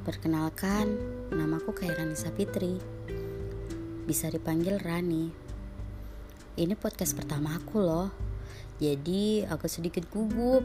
Perkenalkan, 0.00 0.96
namaku 1.32 1.72
Kairani 1.72 2.12
Sapitri. 2.12 2.76
Bisa 4.04 4.28
dipanggil 4.28 4.76
Rani. 4.76 5.32
Ini 6.60 6.76
podcast 6.76 7.16
pertama 7.16 7.56
aku 7.56 7.80
loh. 7.80 8.12
Jadi 8.76 9.48
aku 9.48 9.64
sedikit 9.64 10.04
gugup. 10.12 10.60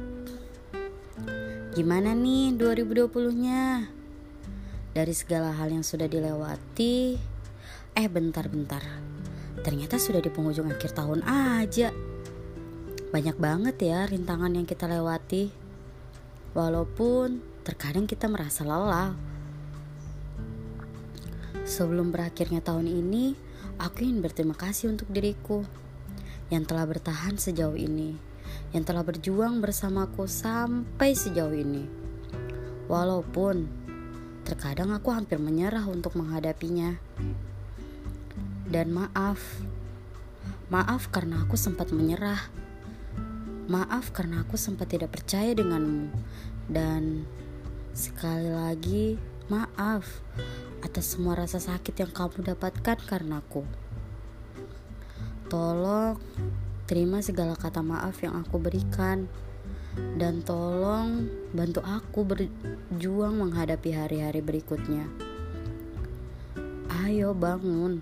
Gimana 1.71 2.11
nih 2.11 2.57
2020-nya? 2.59 3.87
Dari 4.91 5.13
segala 5.15 5.55
hal 5.55 5.71
yang 5.71 5.87
sudah 5.87 6.11
dilewati, 6.11 7.15
eh 7.95 8.07
bentar-bentar. 8.11 8.83
Ternyata 9.63 9.95
sudah 9.95 10.19
di 10.19 10.27
penghujung 10.27 10.67
akhir 10.67 10.95
tahun 10.95 11.23
aja. 11.27 11.95
Banyak 13.13 13.37
banget 13.39 13.75
ya 13.83 14.03
rintangan 14.03 14.51
yang 14.51 14.67
kita 14.67 14.83
lewati. 14.83 15.64
Walaupun 16.55 17.43
terkadang 17.67 18.07
kita 18.07 18.31
merasa 18.31 18.63
lelah 18.63 19.11
Sebelum 21.65 22.13
berakhirnya 22.13 22.61
tahun 22.61 22.85
ini, 22.85 23.33
aku 23.81 24.05
ingin 24.05 24.21
berterima 24.21 24.53
kasih 24.53 24.93
untuk 24.93 25.09
diriku 25.09 25.65
yang 26.53 26.61
telah 26.61 26.85
bertahan 26.85 27.41
sejauh 27.41 27.73
ini, 27.73 28.13
yang 28.69 28.85
telah 28.85 29.01
berjuang 29.01 29.65
bersamaku 29.65 30.29
sampai 30.29 31.17
sejauh 31.17 31.57
ini. 31.57 31.89
Walaupun 32.85 33.65
terkadang 34.45 34.93
aku 34.93 35.09
hampir 35.09 35.41
menyerah 35.41 35.89
untuk 35.89 36.13
menghadapinya. 36.13 37.01
Dan 38.69 38.93
maaf, 38.93 39.41
maaf 40.69 41.09
karena 41.09 41.41
aku 41.41 41.57
sempat 41.57 41.89
menyerah. 41.89 42.64
Maaf 43.65 44.13
karena 44.13 44.45
aku 44.45 44.57
sempat 44.61 44.93
tidak 44.93 45.17
percaya 45.17 45.57
denganmu. 45.57 46.13
Dan 46.69 47.25
sekali 47.97 48.49
lagi, 48.53 49.17
maaf 49.49 50.05
atas 50.85 51.17
semua 51.17 51.33
rasa 51.33 51.57
sakit 51.57 51.97
yang 51.97 52.11
kamu 52.13 52.53
dapatkan 52.53 52.97
karenaku. 53.09 53.65
Tolong 55.49 56.21
terima 56.85 57.21
segala 57.25 57.57
kata 57.57 57.81
maaf 57.81 58.21
yang 58.21 58.37
aku 58.37 58.61
berikan 58.61 59.25
dan 60.17 60.45
tolong 60.45 61.25
bantu 61.55 61.81
aku 61.81 62.21
berjuang 62.21 63.41
menghadapi 63.41 63.89
hari-hari 63.93 64.45
berikutnya. 64.45 65.09
Ayo 67.05 67.33
bangun, 67.33 68.01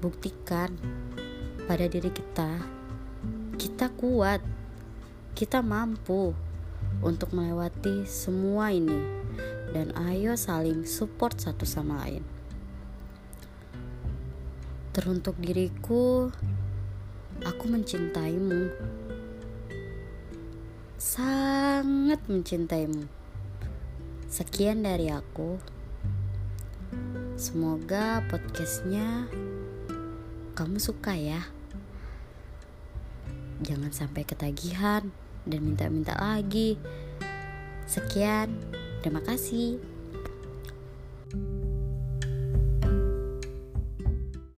buktikan 0.00 0.72
pada 1.68 1.84
diri 1.88 2.10
kita, 2.10 2.60
kita 3.60 3.92
kuat, 3.94 4.40
kita 5.32 5.64
mampu 5.64 6.36
untuk 7.00 7.32
melewati 7.32 8.04
semua 8.04 8.68
ini 8.68 9.00
dan 9.72 9.96
ayo 10.12 10.36
saling 10.36 10.84
support 10.84 11.40
satu 11.40 11.64
sama 11.64 12.04
lain. 12.04 12.20
Teruntuk 14.92 15.40
diriku, 15.40 16.28
aku 17.40 17.64
mencintaimu. 17.64 18.68
Sangat 21.00 22.20
mencintaimu. 22.28 23.08
Sekian 24.28 24.84
dari 24.84 25.08
aku. 25.08 25.56
Semoga 27.40 28.20
podcastnya 28.28 29.26
kamu 30.52 30.76
suka 30.76 31.16
ya. 31.16 31.40
Jangan 33.62 33.94
sampai 33.94 34.26
ketagihan 34.26 35.06
dan 35.46 35.60
minta-minta 35.62 36.18
lagi. 36.18 36.74
Sekian. 37.86 38.50
Terima 39.02 39.22
kasih. 39.22 39.78